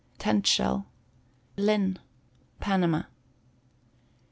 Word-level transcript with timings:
Tent 0.17 0.47
Shell. 0.47 0.87
Linn. 1.57 1.99
Panama. 2.59 3.03